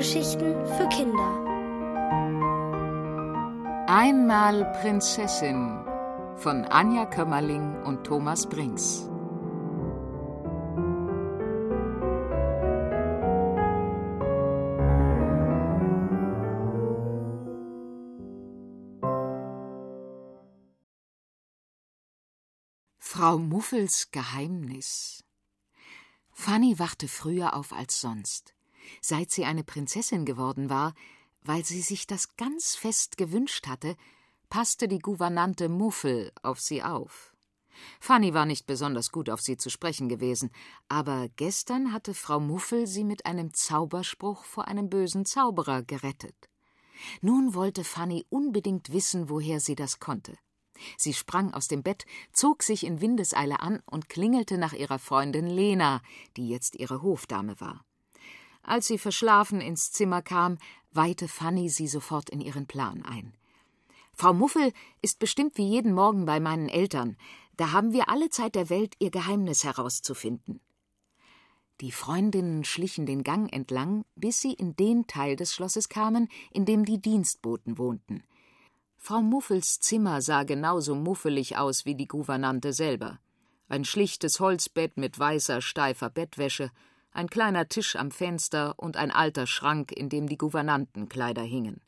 Hörgeschichten 0.00 0.66
für 0.78 0.88
Kinder. 0.88 1.44
Einmal 3.86 4.64
Prinzessin 4.80 5.84
von 6.36 6.64
Anja 6.64 7.04
Kömmerling 7.04 7.82
und 7.82 8.02
Thomas 8.04 8.48
Brinks. 8.48 9.06
Frau 22.98 23.36
Muffels 23.36 24.10
Geheimnis 24.12 25.22
Fanny 26.32 26.78
wachte 26.78 27.06
früher 27.06 27.52
auf 27.54 27.74
als 27.74 28.00
sonst. 28.00 28.54
Seit 29.00 29.30
sie 29.30 29.44
eine 29.44 29.64
Prinzessin 29.64 30.24
geworden 30.24 30.70
war, 30.70 30.94
weil 31.42 31.64
sie 31.64 31.80
sich 31.80 32.06
das 32.06 32.36
ganz 32.36 32.76
fest 32.76 33.16
gewünscht 33.16 33.66
hatte, 33.66 33.96
passte 34.48 34.88
die 34.88 34.98
Gouvernante 34.98 35.68
Muffel 35.68 36.32
auf 36.42 36.60
sie 36.60 36.82
auf. 36.82 37.32
Fanny 38.00 38.34
war 38.34 38.46
nicht 38.46 38.66
besonders 38.66 39.10
gut 39.10 39.30
auf 39.30 39.40
sie 39.40 39.56
zu 39.56 39.70
sprechen 39.70 40.08
gewesen, 40.08 40.50
aber 40.88 41.28
gestern 41.36 41.92
hatte 41.92 42.14
Frau 42.14 42.40
Muffel 42.40 42.86
sie 42.86 43.04
mit 43.04 43.26
einem 43.26 43.54
Zauberspruch 43.54 44.44
vor 44.44 44.68
einem 44.68 44.90
bösen 44.90 45.24
Zauberer 45.24 45.82
gerettet. 45.82 46.36
Nun 47.22 47.54
wollte 47.54 47.84
Fanny 47.84 48.26
unbedingt 48.28 48.92
wissen, 48.92 49.30
woher 49.30 49.60
sie 49.60 49.74
das 49.74 50.00
konnte. 50.00 50.36
Sie 50.96 51.14
sprang 51.14 51.52
aus 51.52 51.68
dem 51.68 51.82
Bett, 51.82 52.06
zog 52.32 52.62
sich 52.62 52.84
in 52.84 53.00
Windeseile 53.00 53.60
an 53.60 53.82
und 53.86 54.08
klingelte 54.08 54.58
nach 54.58 54.72
ihrer 54.72 54.98
Freundin 54.98 55.46
Lena, 55.46 56.02
die 56.36 56.48
jetzt 56.48 56.74
ihre 56.76 57.02
Hofdame 57.02 57.60
war. 57.60 57.84
Als 58.62 58.86
sie 58.86 58.98
verschlafen 58.98 59.60
ins 59.60 59.92
Zimmer 59.92 60.22
kam, 60.22 60.58
weihte 60.92 61.28
Fanny 61.28 61.68
sie 61.68 61.88
sofort 61.88 62.30
in 62.30 62.40
ihren 62.40 62.66
Plan 62.66 63.04
ein. 63.04 63.34
Frau 64.12 64.34
Muffel 64.34 64.72
ist 65.00 65.18
bestimmt 65.18 65.56
wie 65.56 65.66
jeden 65.66 65.94
Morgen 65.94 66.26
bei 66.26 66.40
meinen 66.40 66.68
Eltern. 66.68 67.16
Da 67.56 67.72
haben 67.72 67.92
wir 67.92 68.08
alle 68.08 68.30
Zeit 68.30 68.54
der 68.54 68.70
Welt, 68.70 68.94
ihr 68.98 69.10
Geheimnis 69.10 69.64
herauszufinden. 69.64 70.60
Die 71.80 71.92
Freundinnen 71.92 72.64
schlichen 72.64 73.06
den 73.06 73.22
Gang 73.22 73.50
entlang, 73.52 74.04
bis 74.14 74.40
sie 74.40 74.52
in 74.52 74.76
den 74.76 75.06
Teil 75.06 75.36
des 75.36 75.54
Schlosses 75.54 75.88
kamen, 75.88 76.28
in 76.52 76.66
dem 76.66 76.84
die 76.84 77.00
Dienstboten 77.00 77.78
wohnten. 77.78 78.22
Frau 78.98 79.22
Muffels 79.22 79.80
Zimmer 79.80 80.20
sah 80.20 80.42
genauso 80.42 80.94
muffelig 80.94 81.56
aus 81.56 81.86
wie 81.86 81.94
die 81.94 82.06
Gouvernante 82.06 82.74
selber. 82.74 83.18
Ein 83.70 83.86
schlichtes 83.86 84.40
Holzbett 84.40 84.98
mit 84.98 85.18
weißer, 85.18 85.62
steifer 85.62 86.10
Bettwäsche, 86.10 86.70
ein 87.12 87.28
kleiner 87.28 87.68
Tisch 87.68 87.96
am 87.96 88.10
Fenster 88.10 88.74
und 88.78 88.96
ein 88.96 89.10
alter 89.10 89.46
Schrank, 89.46 89.92
in 89.92 90.08
dem 90.08 90.28
die 90.28 90.38
Gouvernantenkleider 90.38 91.42
hingen. 91.42 91.80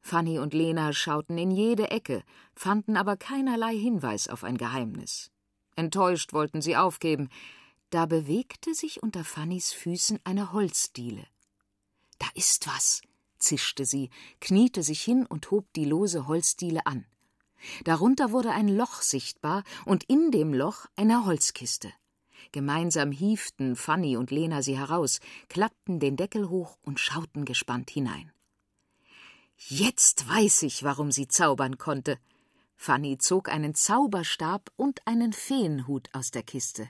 Fanny 0.00 0.38
und 0.38 0.54
Lena 0.54 0.92
schauten 0.92 1.36
in 1.36 1.50
jede 1.50 1.90
Ecke, 1.90 2.22
fanden 2.54 2.96
aber 2.96 3.16
keinerlei 3.16 3.76
Hinweis 3.76 4.28
auf 4.28 4.44
ein 4.44 4.56
Geheimnis. 4.56 5.30
Enttäuscht 5.76 6.32
wollten 6.32 6.62
sie 6.62 6.76
aufgeben, 6.76 7.28
da 7.90 8.06
bewegte 8.06 8.74
sich 8.74 9.02
unter 9.02 9.24
Fannys 9.24 9.72
Füßen 9.72 10.20
eine 10.24 10.52
Holzdiele. 10.52 11.26
Da 12.18 12.26
ist 12.34 12.66
was, 12.66 13.02
zischte 13.38 13.84
sie, 13.84 14.10
kniete 14.40 14.82
sich 14.82 15.02
hin 15.02 15.26
und 15.26 15.50
hob 15.50 15.72
die 15.74 15.84
lose 15.84 16.28
Holzdiele 16.28 16.86
an. 16.86 17.04
Darunter 17.84 18.30
wurde 18.30 18.52
ein 18.52 18.68
Loch 18.68 19.02
sichtbar 19.02 19.64
und 19.84 20.04
in 20.04 20.30
dem 20.30 20.54
Loch 20.54 20.86
eine 20.96 21.26
Holzkiste. 21.26 21.92
Gemeinsam 22.52 23.12
hieften 23.12 23.76
Fanny 23.76 24.16
und 24.16 24.30
Lena 24.30 24.62
sie 24.62 24.76
heraus, 24.76 25.20
klappten 25.48 26.00
den 26.00 26.16
Deckel 26.16 26.48
hoch 26.48 26.78
und 26.82 26.98
schauten 26.98 27.44
gespannt 27.44 27.90
hinein. 27.90 28.32
Jetzt 29.56 30.28
weiß 30.28 30.62
ich, 30.62 30.82
warum 30.82 31.12
sie 31.12 31.28
zaubern 31.28 31.78
konnte. 31.78 32.18
Fanny 32.76 33.18
zog 33.18 33.48
einen 33.48 33.74
Zauberstab 33.74 34.70
und 34.76 35.06
einen 35.06 35.32
Feenhut 35.32 36.08
aus 36.12 36.30
der 36.30 36.42
Kiste. 36.42 36.88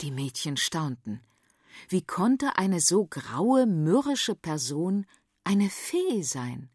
Die 0.00 0.10
Mädchen 0.10 0.56
staunten. 0.56 1.20
Wie 1.88 2.02
konnte 2.02 2.58
eine 2.58 2.80
so 2.80 3.06
graue, 3.06 3.66
mürrische 3.66 4.34
Person 4.34 5.06
eine 5.44 5.70
Fee 5.70 6.22
sein. 6.22 6.70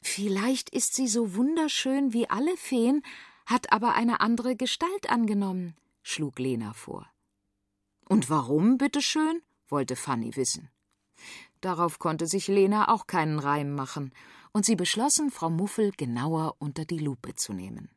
Vielleicht 0.00 0.70
ist 0.70 0.94
sie 0.94 1.08
so 1.08 1.34
wunderschön 1.34 2.12
wie 2.12 2.28
alle 2.28 2.56
Feen, 2.56 3.02
hat 3.46 3.72
aber 3.72 3.94
eine 3.94 4.20
andere 4.20 4.56
Gestalt 4.56 5.10
angenommen, 5.10 5.74
schlug 6.08 6.38
Lena 6.38 6.72
vor. 6.72 7.06
Und 8.08 8.30
warum, 8.30 8.78
bitteschön? 8.78 9.42
wollte 9.68 9.96
Fanny 9.96 10.34
wissen. 10.36 10.70
Darauf 11.60 11.98
konnte 11.98 12.26
sich 12.26 12.48
Lena 12.48 12.88
auch 12.88 13.06
keinen 13.06 13.38
Reim 13.38 13.74
machen, 13.74 14.12
und 14.52 14.64
sie 14.64 14.76
beschlossen, 14.76 15.30
Frau 15.30 15.50
Muffel 15.50 15.92
genauer 15.96 16.56
unter 16.58 16.86
die 16.86 16.98
Lupe 16.98 17.34
zu 17.34 17.52
nehmen. 17.52 17.90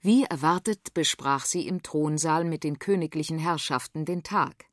Wie 0.00 0.24
erwartet 0.24 0.92
besprach 0.94 1.44
sie 1.44 1.66
im 1.66 1.82
Thronsaal 1.82 2.44
mit 2.44 2.64
den 2.64 2.78
königlichen 2.78 3.38
Herrschaften 3.38 4.04
den 4.04 4.22
Tag. 4.22 4.66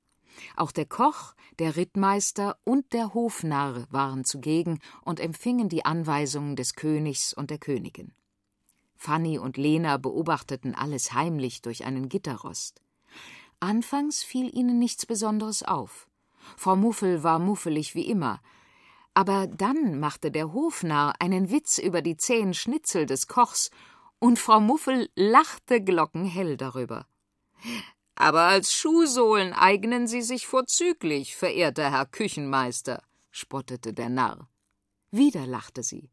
Auch 0.55 0.72
der 0.72 0.85
Koch, 0.85 1.34
der 1.59 1.75
Rittmeister 1.75 2.57
und 2.63 2.91
der 2.94 3.13
Hofnarr 3.13 3.85
waren 3.91 4.25
zugegen 4.25 4.79
und 5.01 5.19
empfingen 5.19 5.69
die 5.69 5.85
Anweisungen 5.85 6.55
des 6.55 6.73
Königs 6.73 7.34
und 7.34 7.51
der 7.51 7.59
Königin. 7.59 8.13
Fanny 9.05 9.38
und 9.38 9.55
Lena 9.55 9.97
beobachteten 9.97 10.73
alles 10.73 11.13
heimlich 11.13 11.61
durch 11.61 11.85
einen 11.85 12.09
Gitterrost. 12.09 12.81
Anfangs 13.59 14.23
fiel 14.23 14.49
ihnen 14.57 14.79
nichts 14.79 15.05
Besonderes 15.05 15.61
auf. 15.61 16.07
Frau 16.57 16.75
Muffel 16.75 17.21
war 17.21 17.38
muffelig 17.38 17.93
wie 17.93 18.09
immer. 18.09 18.41
Aber 19.13 19.45
dann 19.45 19.99
machte 19.99 20.31
der 20.31 20.53
Hofnarr 20.53 21.13
einen 21.19 21.51
Witz 21.51 21.77
über 21.77 22.01
die 22.01 22.17
zähen 22.17 22.55
Schnitzel 22.55 23.05
des 23.05 23.27
Kochs, 23.27 23.69
und 24.17 24.39
Frau 24.39 24.59
Muffel 24.59 25.07
lachte 25.16 25.83
glockenhell 25.83 26.57
darüber. 26.57 27.05
Aber 28.16 28.41
als 28.41 28.73
Schuhsohlen 28.73 29.53
eignen 29.53 30.07
sie 30.07 30.23
sich 30.23 30.47
vorzüglich, 30.47 31.35
verehrter 31.35 31.91
Herr 31.91 32.07
Küchenmeister, 32.07 33.03
spottete 33.29 33.93
der 33.93 34.09
Narr. 34.09 34.49
Wieder 35.11 35.45
lachte 35.45 35.83
sie. 35.83 36.09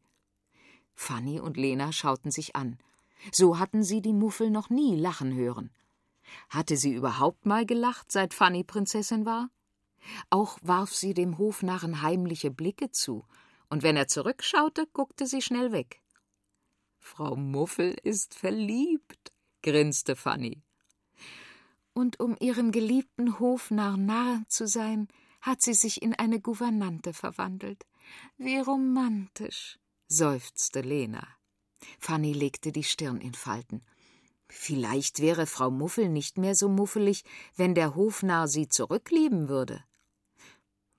Fanny 0.95 1.39
und 1.39 1.57
Lena 1.57 1.91
schauten 1.91 2.31
sich 2.31 2.55
an. 2.55 2.77
So 3.31 3.59
hatten 3.59 3.83
sie 3.83 4.01
die 4.01 4.13
Muffel 4.13 4.49
noch 4.49 4.69
nie 4.69 4.95
lachen 4.95 5.33
hören. 5.33 5.71
Hatte 6.49 6.77
sie 6.77 6.93
überhaupt 6.93 7.45
mal 7.45 7.65
gelacht, 7.65 8.11
seit 8.11 8.33
Fanny 8.33 8.63
Prinzessin 8.63 9.25
war? 9.25 9.49
Auch 10.29 10.57
warf 10.61 10.93
sie 10.93 11.13
dem 11.13 11.37
Hofnarren 11.37 12.01
heimliche 12.01 12.51
Blicke 12.51 12.91
zu, 12.91 13.25
und 13.69 13.83
wenn 13.83 13.95
er 13.95 14.07
zurückschaute, 14.07 14.87
guckte 14.91 15.25
sie 15.25 15.41
schnell 15.41 15.71
weg. 15.71 16.01
Frau 16.99 17.35
Muffel 17.35 17.95
ist 18.03 18.33
verliebt, 18.33 19.33
grinste 19.61 20.15
Fanny 20.15 20.61
und 21.93 22.19
um 22.19 22.35
ihrem 22.39 22.71
geliebten 22.71 23.39
Hofnarr 23.39 23.97
Narr 23.97 24.43
zu 24.47 24.67
sein, 24.67 25.07
hat 25.41 25.61
sie 25.61 25.73
sich 25.73 26.01
in 26.01 26.13
eine 26.13 26.39
Gouvernante 26.39 27.13
verwandelt. 27.13 27.85
Wie 28.37 28.57
romantisch, 28.57 29.79
seufzte 30.15 30.81
Lena. 30.81 31.27
Fanny 31.99 32.33
legte 32.33 32.71
die 32.71 32.83
Stirn 32.83 33.19
in 33.19 33.33
Falten. 33.33 33.81
Vielleicht 34.47 35.19
wäre 35.19 35.45
Frau 35.45 35.71
Muffel 35.71 36.09
nicht 36.09 36.37
mehr 36.37 36.55
so 36.55 36.69
muffelig, 36.69 37.23
wenn 37.55 37.75
der 37.75 37.95
Hofnarr 37.95 38.47
sie 38.47 38.67
zurücklieben 38.67 39.49
würde. 39.49 39.83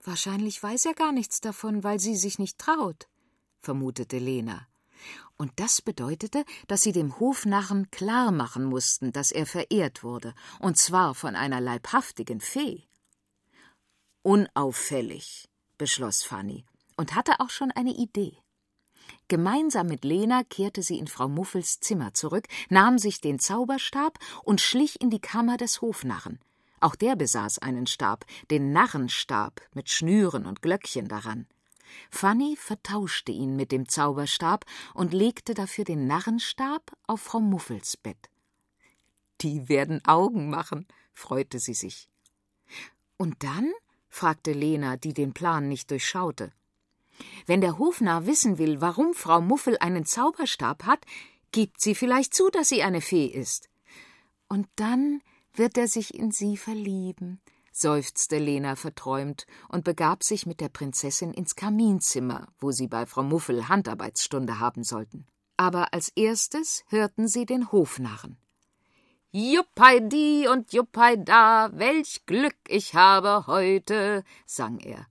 Wahrscheinlich 0.03 0.63
weiß 0.63 0.87
er 0.87 0.95
gar 0.95 1.13
nichts 1.13 1.41
davon, 1.41 1.85
weil 1.85 2.01
sie 2.01 2.17
sich 2.17 2.39
nicht 2.39 2.59
traut, 2.59 3.09
vermutete 3.61 4.19
Lena 4.19 4.67
und 5.37 5.53
das 5.57 5.83
bedeutete, 5.83 6.45
dass 6.67 6.83
sie 6.83 6.93
dem 6.93 7.19
Hofnarren 7.19 7.91
klar 7.91 8.31
machen 8.31 8.65
mussten, 8.65 9.13
dass 9.13 9.33
er 9.33 9.47
verehrt 9.47 10.03
wurde, 10.03 10.35
und 10.61 10.79
zwar 10.79 11.15
von 11.15 11.37
einer 11.37 11.61
leibhaftigen 11.61 12.41
Fee. 12.41 12.85
Unauffällig, 14.23 15.49
beschloss 15.77 16.23
Fanny 16.23 16.65
und 16.97 17.15
hatte 17.15 17.41
auch 17.41 17.51
schon 17.51 17.71
eine 17.73 17.93
Idee. 17.93 18.37
Gemeinsam 19.29 19.87
mit 19.87 20.05
Lena 20.05 20.43
kehrte 20.45 20.83
sie 20.83 20.99
in 20.99 21.07
Frau 21.07 21.29
Muffels 21.29 21.81
Zimmer 21.81 22.15
zurück, 22.15 22.47
nahm 22.69 22.99
sich 22.99 23.21
den 23.21 23.39
Zauberstab 23.39 24.19
und 24.43 24.61
schlich 24.61 25.01
in 25.01 25.11
die 25.11 25.21
Kammer 25.21 25.57
des 25.57 25.81
Hofnarren. 25.81 26.39
Auch 26.81 26.97
der 26.97 27.17
besaß 27.17 27.61
einen 27.61 27.87
Stab, 27.87 28.27
den 28.51 28.73
Narrenstab 28.73 29.63
mit 29.73 29.89
Schnüren 29.89 30.45
und 30.45 30.61
Glöckchen 30.61 31.09
daran. 31.09 31.47
Fanny 32.11 32.57
vertauschte 32.57 33.33
ihn 33.33 33.57
mit 33.57 33.73
dem 33.73 33.89
Zauberstab 33.89 34.65
und 34.95 35.13
legte 35.13 35.55
dafür 35.55 35.85
den 35.85 36.07
Narrenstab 36.07 36.93
auf 37.07 37.21
Frau 37.21 37.41
Muffels 37.41 37.97
Bett. 37.97 38.31
Die 39.41 39.69
werden 39.69 40.05
Augen 40.05 40.51
machen, 40.51 40.87
freute 41.13 41.59
sie 41.59 41.75
sich. 41.75 42.09
Und 43.17 43.43
dann? 43.43 43.73
fragte 44.09 44.53
Lena, 44.53 44.97
die 44.97 45.13
den 45.13 45.33
Plan 45.33 45.69
nicht 45.69 45.91
durchschaute. 45.91 46.53
Wenn 47.47 47.61
der 47.61 47.79
Hofnarr 47.79 48.27
wissen 48.27 48.59
will, 48.59 48.81
warum 48.81 49.15
Frau 49.15 49.41
Muffel 49.41 49.77
einen 49.79 50.05
Zauberstab 50.05 50.85
hat, 50.85 51.05
gibt 51.53 51.81
sie 51.81 51.95
vielleicht 51.95 52.35
zu, 52.35 52.51
dass 52.51 52.69
sie 52.69 52.83
eine 52.83 53.01
Fee 53.01 53.27
ist. 53.27 53.69
Und 54.49 54.67
dann 54.77 55.21
wird 55.55 55.79
er 55.79 55.89
sich 55.89 56.15
in 56.15 56.31
sie 56.31 56.57
verlieben, 56.57 57.41
seufzte 57.73 58.39
Lena 58.39 58.77
verträumt 58.77 59.47
und 59.69 59.85
begab 59.85 60.25
sich 60.25 60.47
mit 60.47 60.61
der 60.61 60.69
Prinzessin 60.69 61.33
ins 61.33 61.55
Kaminzimmer, 61.55 62.49
wo 62.59 62.73
sie 62.73 62.89
bei 62.89 63.07
Frau 63.07 63.23
Muffel 63.23 63.69
Handarbeitsstunde 63.69 64.59
haben 64.59 64.85
sollten. 64.85 65.27
Aber 65.57 65.95
als 65.95 66.09
erstes 66.17 66.85
hörten 66.89 67.29
sie 67.29 67.47
den 67.47 67.71
Hofnarren. 67.71 68.37
Juppei 69.31 69.99
und 70.49 70.73
juppei 70.73 71.17
da, 71.17 71.71
welch 71.73 72.25
Glück 72.27 72.57
ich 72.69 72.95
habe 72.95 73.49
heute, 73.49 74.23
sang 74.47 74.79
er. 74.79 75.07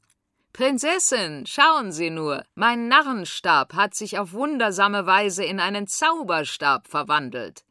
Prinzessin, 0.54 1.48
schauen 1.48 1.92
Sie 1.92 2.12
nur, 2.12 2.46
mein 2.54 2.88
Narrenstab 2.88 3.74
hat 3.74 3.96
sich 3.96 4.20
auf 4.20 4.34
wundersame 4.34 5.08
Weise 5.08 5.44
in 5.44 5.60
einen 5.60 5.88
Zauberstab 5.88 6.88
verwandelt. 6.88 7.66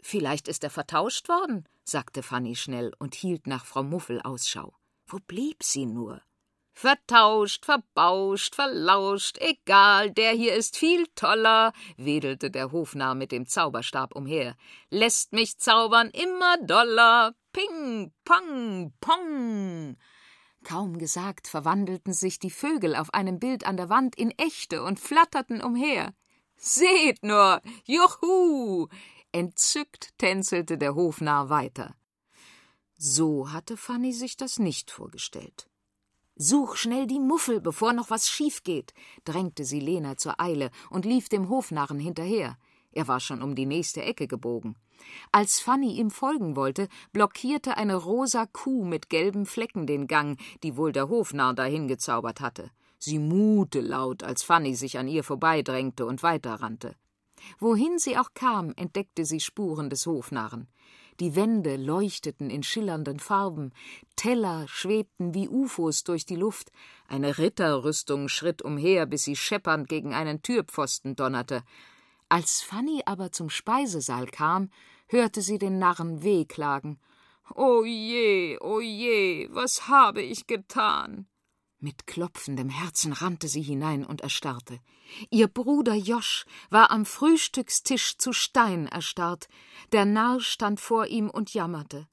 Vielleicht 0.00 0.48
ist 0.48 0.64
er 0.64 0.70
vertauscht 0.70 1.28
worden, 1.28 1.68
sagte 1.84 2.22
Fanny 2.22 2.56
schnell 2.56 2.94
und 2.98 3.14
hielt 3.14 3.46
nach 3.46 3.66
Frau 3.66 3.82
Muffel 3.82 4.22
Ausschau. 4.22 4.72
Wo 5.06 5.18
blieb 5.26 5.62
sie 5.62 5.84
nur? 5.84 6.22
Vertauscht, 6.72 7.66
verbauscht, 7.66 8.54
verlauscht, 8.54 9.36
egal, 9.40 10.10
der 10.10 10.32
hier 10.32 10.54
ist 10.54 10.78
viel 10.78 11.06
toller, 11.14 11.74
wedelte 11.98 12.50
der 12.50 12.72
Hofnarr 12.72 13.14
mit 13.14 13.32
dem 13.32 13.46
Zauberstab 13.46 14.16
umher. 14.16 14.56
Lässt 14.88 15.34
mich 15.34 15.58
zaubern 15.58 16.08
immer 16.08 16.56
doller. 16.62 17.34
Ping, 17.52 18.14
pong, 18.24 18.94
pong. 18.98 19.98
Kaum 20.64 20.98
gesagt, 20.98 21.48
verwandelten 21.48 22.12
sich 22.12 22.38
die 22.38 22.50
Vögel 22.50 22.94
auf 22.94 23.12
einem 23.14 23.38
Bild 23.38 23.66
an 23.66 23.76
der 23.76 23.88
Wand 23.88 24.14
in 24.16 24.30
echte 24.32 24.82
und 24.82 25.00
flatterten 25.00 25.62
umher. 25.62 26.14
Seht 26.56 27.22
nur, 27.22 27.60
juhu! 27.84 28.88
Entzückt 29.32 30.16
tänzelte 30.18 30.78
der 30.78 30.94
Hofnarr 30.94 31.48
weiter. 31.48 31.96
So 32.96 33.50
hatte 33.50 33.76
Fanny 33.76 34.12
sich 34.12 34.36
das 34.36 34.58
nicht 34.58 34.90
vorgestellt. 34.90 35.68
Such 36.36 36.76
schnell 36.76 37.06
die 37.06 37.18
Muffel, 37.18 37.60
bevor 37.60 37.92
noch 37.92 38.10
was 38.10 38.28
schief 38.28 38.62
geht, 38.62 38.94
drängte 39.24 39.64
sie 39.64 39.80
Lena 39.80 40.16
zur 40.16 40.40
Eile 40.40 40.70
und 40.90 41.04
lief 41.04 41.28
dem 41.28 41.48
Hofnarren 41.48 41.98
hinterher. 41.98 42.56
Er 42.92 43.08
war 43.08 43.20
schon 43.20 43.42
um 43.42 43.54
die 43.54 43.66
nächste 43.66 44.02
Ecke 44.02 44.28
gebogen. 44.28 44.76
Als 45.30 45.60
Fanny 45.60 45.94
ihm 45.94 46.10
folgen 46.10 46.56
wollte, 46.56 46.88
blockierte 47.12 47.76
eine 47.76 47.96
rosa 47.96 48.46
Kuh 48.46 48.84
mit 48.84 49.08
gelben 49.08 49.46
Flecken 49.46 49.86
den 49.86 50.06
Gang, 50.06 50.38
die 50.62 50.76
wohl 50.76 50.92
der 50.92 51.08
Hofnarr 51.08 51.54
dahin 51.54 51.88
gezaubert 51.88 52.40
hatte. 52.40 52.70
Sie 52.98 53.18
muhte 53.18 53.80
laut, 53.80 54.22
als 54.22 54.42
Fanny 54.42 54.74
sich 54.74 54.98
an 54.98 55.08
ihr 55.08 55.24
vorbeidrängte 55.24 56.06
und 56.06 56.22
weiterrannte. 56.22 56.94
Wohin 57.58 57.98
sie 57.98 58.16
auch 58.16 58.34
kam, 58.34 58.72
entdeckte 58.76 59.24
sie 59.24 59.40
Spuren 59.40 59.90
des 59.90 60.06
Hofnarren. 60.06 60.68
Die 61.20 61.36
Wände 61.36 61.76
leuchteten 61.76 62.48
in 62.48 62.62
schillernden 62.62 63.18
Farben, 63.18 63.72
Teller 64.16 64.66
schwebten 64.66 65.34
wie 65.34 65.48
Ufos 65.48 66.04
durch 66.04 66.24
die 66.24 66.36
Luft, 66.36 66.72
eine 67.06 67.38
Ritterrüstung 67.38 68.28
schritt 68.28 68.62
umher, 68.62 69.06
bis 69.06 69.24
sie 69.24 69.36
scheppernd 69.36 69.88
gegen 69.88 70.14
einen 70.14 70.42
Türpfosten 70.42 71.14
donnerte. 71.14 71.64
Als 72.32 72.62
Fanny 72.62 73.02
aber 73.04 73.30
zum 73.30 73.50
Speisesaal 73.50 74.26
kam, 74.26 74.70
hörte 75.06 75.42
sie 75.42 75.58
den 75.58 75.78
Narren 75.78 76.22
wehklagen. 76.22 76.98
O 77.54 77.84
je, 77.84 78.56
o 78.58 78.80
je, 78.80 79.48
was 79.50 79.86
habe 79.86 80.22
ich 80.22 80.46
getan? 80.46 81.26
Mit 81.78 82.06
klopfendem 82.06 82.70
Herzen 82.70 83.12
rannte 83.12 83.48
sie 83.48 83.60
hinein 83.60 84.06
und 84.06 84.22
erstarrte. 84.22 84.80
Ihr 85.28 85.46
Bruder 85.46 85.92
Josch 85.92 86.46
war 86.70 86.90
am 86.90 87.04
Frühstückstisch 87.04 88.16
zu 88.16 88.32
Stein 88.32 88.86
erstarrt. 88.86 89.48
Der 89.92 90.06
Narr 90.06 90.40
stand 90.40 90.80
vor 90.80 91.08
ihm 91.08 91.28
und 91.28 91.52
jammerte. 91.52 92.08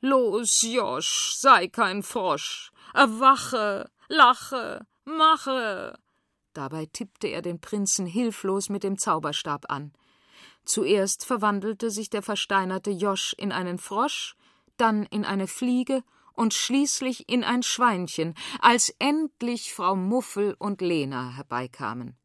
Los, 0.00 0.62
Josch, 0.62 1.34
sei 1.36 1.68
kein 1.68 2.02
Frosch, 2.02 2.72
erwache, 2.94 3.90
lache, 4.08 4.86
mache. 5.04 5.98
Dabei 6.52 6.86
tippte 6.86 7.28
er 7.28 7.42
den 7.42 7.60
Prinzen 7.60 8.06
hilflos 8.06 8.68
mit 8.68 8.82
dem 8.82 8.98
Zauberstab 8.98 9.70
an. 9.70 9.92
Zuerst 10.64 11.24
verwandelte 11.24 11.90
sich 11.90 12.10
der 12.10 12.22
versteinerte 12.22 12.90
Josch 12.90 13.34
in 13.38 13.52
einen 13.52 13.78
Frosch, 13.78 14.36
dann 14.76 15.04
in 15.04 15.24
eine 15.24 15.46
Fliege 15.46 16.02
und 16.34 16.54
schließlich 16.54 17.28
in 17.28 17.44
ein 17.44 17.62
Schweinchen, 17.62 18.34
als 18.60 18.94
endlich 18.98 19.74
Frau 19.74 19.96
Muffel 19.96 20.54
und 20.58 20.80
Lena 20.80 21.30
herbeikamen. 21.36 22.16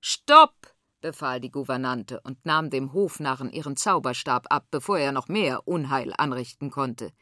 Stopp! 0.00 0.74
befahl 1.00 1.40
die 1.40 1.50
Gouvernante 1.50 2.20
und 2.22 2.44
nahm 2.44 2.70
dem 2.70 2.92
Hofnarren 2.92 3.52
ihren 3.52 3.76
Zauberstab 3.76 4.46
ab, 4.50 4.66
bevor 4.70 4.98
er 4.98 5.12
noch 5.12 5.28
mehr 5.28 5.66
Unheil 5.68 6.12
anrichten 6.16 6.70
konnte. 6.70 7.12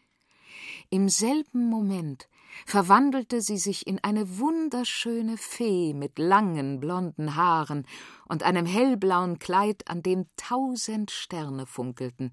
Im 0.89 1.09
selben 1.09 1.69
Moment 1.69 2.29
verwandelte 2.65 3.41
sie 3.41 3.59
sich 3.59 3.87
in 3.87 4.03
eine 4.03 4.39
wunderschöne 4.39 5.37
Fee 5.37 5.95
mit 5.95 6.19
langen 6.19 6.81
blonden 6.81 7.37
Haaren 7.37 7.87
und 8.27 8.43
einem 8.43 8.67
hellblauen 8.67 9.39
Kleid, 9.39 9.89
an 9.89 10.03
dem 10.03 10.27
tausend 10.37 11.11
Sterne 11.11 11.67
funkelten, 11.67 12.31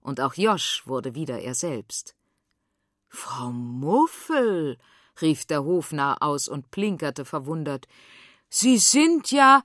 und 0.00 0.20
auch 0.20 0.34
Josch 0.34 0.82
wurde 0.86 1.14
wieder 1.14 1.40
er 1.40 1.54
selbst. 1.54 2.16
Frau 3.08 3.50
Muffel, 3.52 4.78
rief 5.20 5.44
der 5.44 5.64
Hofnarr 5.64 6.22
aus 6.22 6.48
und 6.48 6.70
plinkerte 6.70 7.24
verwundert. 7.24 7.86
Sie 8.48 8.78
sind 8.78 9.30
ja 9.30 9.62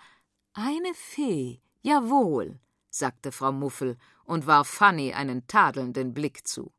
eine 0.53 0.93
Fee, 0.93 1.61
jawohl, 1.81 2.59
sagte 2.89 3.31
Frau 3.31 3.51
Muffel 3.51 3.97
und 4.25 4.47
warf 4.47 4.67
Fanny 4.67 5.13
einen 5.13 5.47
tadelnden 5.47 6.13
Blick 6.13 6.47
zu. 6.47 6.71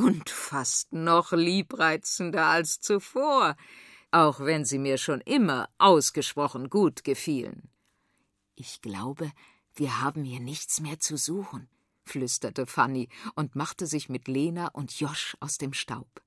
Und 0.00 0.30
fast 0.30 0.94
noch 0.94 1.32
liebreizender 1.32 2.46
als 2.46 2.80
zuvor, 2.80 3.54
auch 4.10 4.40
wenn 4.40 4.64
sie 4.64 4.78
mir 4.78 4.96
schon 4.96 5.20
immer 5.20 5.68
ausgesprochen 5.76 6.70
gut 6.70 7.04
gefielen. 7.04 7.68
Ich 8.54 8.80
glaube, 8.80 9.30
wir 9.74 10.00
haben 10.00 10.24
hier 10.24 10.40
nichts 10.40 10.80
mehr 10.80 10.98
zu 11.00 11.18
suchen, 11.18 11.68
flüsterte 12.04 12.64
Fanny 12.64 13.10
und 13.34 13.56
machte 13.56 13.86
sich 13.86 14.08
mit 14.08 14.26
Lena 14.26 14.68
und 14.68 14.98
Josch 14.98 15.36
aus 15.38 15.58
dem 15.58 15.74
Staub. 15.74 16.22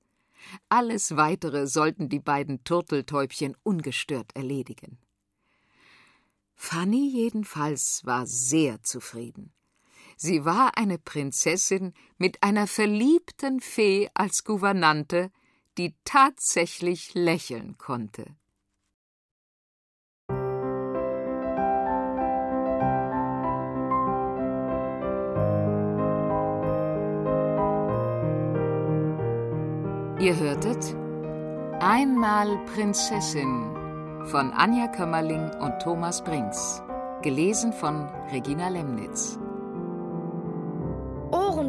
Alles 0.68 1.16
weitere 1.16 1.66
sollten 1.66 2.08
die 2.08 2.20
beiden 2.20 2.62
Turteltäubchen 2.62 3.56
ungestört 3.64 4.36
erledigen. 4.36 4.98
Fanny 6.54 7.08
jedenfalls 7.08 8.02
war 8.04 8.24
sehr 8.24 8.84
zufrieden. 8.84 9.53
Sie 10.26 10.46
war 10.46 10.78
eine 10.78 10.96
Prinzessin 10.96 11.92
mit 12.16 12.42
einer 12.42 12.66
verliebten 12.66 13.60
Fee 13.60 14.08
als 14.14 14.42
Gouvernante, 14.42 15.30
die 15.76 15.94
tatsächlich 16.04 17.12
lächeln 17.12 17.76
konnte. 17.76 18.24
Ihr 30.20 30.38
hörtet 30.38 30.96
Einmal 31.80 32.64
Prinzessin 32.64 34.24
von 34.30 34.52
Anja 34.52 34.88
Kömmerling 34.88 35.50
und 35.60 35.82
Thomas 35.82 36.24
Brinks. 36.24 36.82
Gelesen 37.20 37.74
von 37.74 38.08
Regina 38.32 38.68
Lemnitz. 38.70 39.38